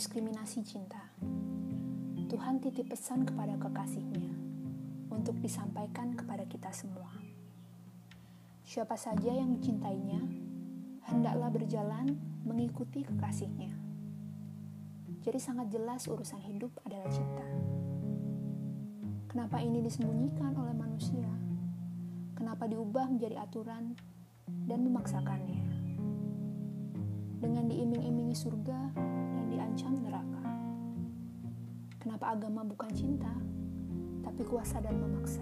diskriminasi 0.00 0.64
cinta. 0.64 1.12
Tuhan 2.32 2.56
titip 2.64 2.88
pesan 2.88 3.28
kepada 3.28 3.60
kekasihnya 3.60 4.32
untuk 5.12 5.36
disampaikan 5.44 6.16
kepada 6.16 6.48
kita 6.48 6.72
semua. 6.72 7.12
Siapa 8.64 8.96
saja 8.96 9.28
yang 9.28 9.60
mencintainya, 9.60 10.24
hendaklah 11.04 11.52
berjalan 11.52 12.16
mengikuti 12.48 13.04
kekasihnya. 13.04 13.76
Jadi 15.20 15.36
sangat 15.36 15.68
jelas 15.68 16.08
urusan 16.08 16.40
hidup 16.48 16.72
adalah 16.88 17.12
cinta. 17.12 17.44
Kenapa 19.28 19.60
ini 19.60 19.84
disembunyikan 19.84 20.56
oleh 20.56 20.72
manusia? 20.72 21.28
Kenapa 22.40 22.64
diubah 22.64 23.04
menjadi 23.04 23.36
aturan 23.36 24.00
dan 24.64 24.80
memaksakannya? 24.80 25.60
Dengan 27.36 27.68
diiming-imingi 27.68 28.36
surga 28.36 28.59
Kenapa 32.20 32.36
agama 32.36 32.60
bukan 32.68 32.92
cinta, 32.92 33.32
tapi 34.20 34.44
kuasa 34.44 34.76
dan 34.84 34.92
memaksa? 35.00 35.40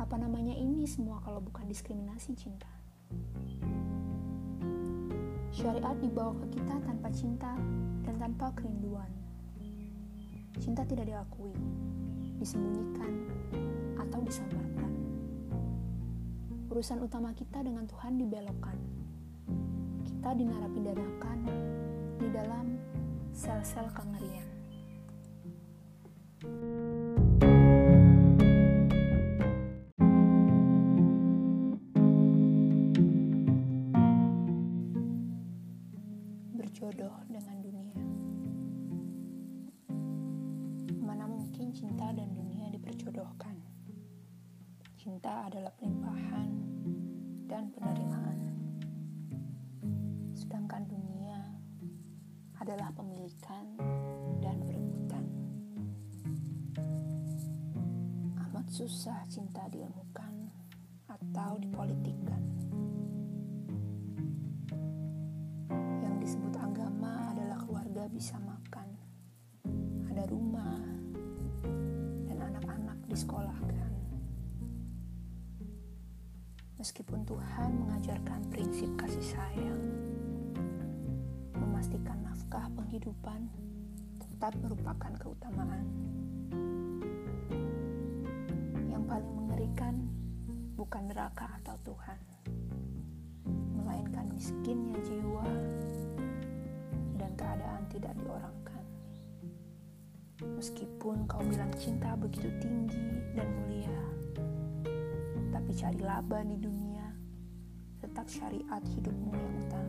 Apa 0.00 0.16
namanya 0.16 0.56
ini 0.56 0.88
semua 0.88 1.20
kalau 1.20 1.36
bukan 1.44 1.68
diskriminasi 1.68 2.32
cinta? 2.32 2.64
Syariat 5.52 5.92
dibawa 6.00 6.32
ke 6.40 6.56
kita 6.56 6.80
tanpa 6.80 7.12
cinta 7.12 7.52
dan 8.08 8.16
tanpa 8.16 8.56
kerinduan. 8.56 9.12
Cinta 10.64 10.80
tidak 10.88 11.12
diakui, 11.12 11.52
disembunyikan, 12.40 13.12
atau 14.00 14.24
disamarkan. 14.24 14.96
Urusan 16.72 17.04
utama 17.04 17.36
kita 17.36 17.60
dengan 17.60 17.84
Tuhan 17.84 18.16
dibelokkan. 18.16 18.80
Kita 20.08 20.32
dinarapidanakan 20.32 21.38
di 22.16 22.32
dalam 22.32 22.80
sel-sel 23.36 23.92
kengerian. 23.92 24.45
Berjodoh 36.86 37.18
dengan 37.26 37.58
dunia. 37.66 37.98
Mana 41.02 41.26
mungkin 41.26 41.74
cinta 41.74 42.14
dan 42.14 42.30
dunia 42.30 42.70
diperjodohkan? 42.70 43.58
Cinta 44.94 45.50
adalah 45.50 45.74
pelimpahan 45.74 46.46
dan 47.50 47.74
penerimaan, 47.74 48.38
sedangkan 50.30 50.86
dunia 50.86 51.42
adalah 52.62 52.94
pemilikan 52.94 53.66
dan 54.38 54.62
perebutan. 54.62 55.26
Amat 58.46 58.70
susah 58.70 59.26
cinta 59.26 59.66
diilmukan 59.74 60.54
atau 61.10 61.58
dipolitikkan. 61.58 62.15
Rumah, 70.26 70.82
dan 72.26 72.38
anak-anak 72.52 72.98
disekolahkan. 73.08 73.92
Meskipun 76.76 77.24
Tuhan 77.24 77.70
mengajarkan 77.82 78.46
prinsip 78.52 78.92
kasih 79.00 79.24
sayang, 79.24 79.82
memastikan 81.56 82.20
nafkah 82.22 82.68
penghidupan 82.76 83.48
tetap 84.20 84.52
merupakan 84.60 85.12
keutamaan. 85.16 85.88
Yang 88.92 89.02
paling 89.08 89.32
mengerikan 89.32 89.94
bukan 90.76 91.08
neraka 91.08 91.48
atau 91.64 91.80
Tuhan, 91.80 92.20
melainkan 93.72 94.28
miskinnya 94.28 95.00
jiwa 95.00 95.48
dan 97.16 97.32
keadaan 97.34 97.88
tidak 97.88 98.12
diorangkan. 98.20 98.75
Meskipun 100.36 101.24
kau 101.24 101.40
bilang 101.48 101.72
cinta 101.80 102.12
begitu 102.12 102.52
tinggi 102.60 103.24
dan 103.32 103.48
mulia, 103.56 104.00
tapi 105.48 105.72
cari 105.72 105.96
laba 106.04 106.44
di 106.44 106.60
dunia, 106.60 107.08
tetap 108.04 108.28
syariat 108.28 108.84
hidupmu 108.84 109.32
yang 109.32 109.54
utama. 109.64 109.85